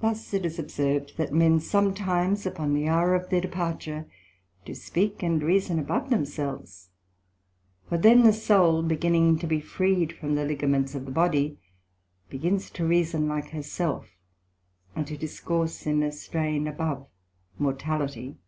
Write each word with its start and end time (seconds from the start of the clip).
Thus 0.00 0.32
it 0.32 0.46
is 0.46 0.58
observed, 0.58 1.18
that 1.18 1.34
men 1.34 1.60
sometimes 1.60 2.46
upon 2.46 2.72
the 2.72 2.88
hour 2.88 3.14
of 3.14 3.28
their 3.28 3.42
departure, 3.42 4.10
do 4.64 4.72
speak 4.74 5.22
and 5.22 5.42
reason 5.42 5.78
above 5.78 6.08
themselves; 6.08 6.88
for 7.86 7.98
then 7.98 8.22
the 8.22 8.32
soul 8.32 8.82
beginning 8.82 9.38
to 9.40 9.46
be 9.46 9.60
freed 9.60 10.14
from 10.14 10.34
the 10.34 10.46
ligaments 10.46 10.94
of 10.94 11.04
the 11.04 11.10
body, 11.10 11.58
begins 12.30 12.70
to 12.70 12.86
reason 12.86 13.28
like 13.28 13.50
her 13.50 13.62
self, 13.62 14.16
and 14.96 15.06
to 15.08 15.18
discourse 15.18 15.86
in 15.86 16.02
a 16.02 16.10
strain 16.10 16.66
above 16.66 17.06
mortality. 17.58 18.38